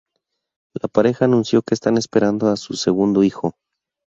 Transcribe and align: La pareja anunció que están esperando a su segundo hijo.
La 0.81 0.87
pareja 0.87 1.25
anunció 1.25 1.61
que 1.61 1.75
están 1.75 1.95
esperando 1.95 2.47
a 2.47 2.57
su 2.57 2.73
segundo 2.73 3.23
hijo. 3.23 3.53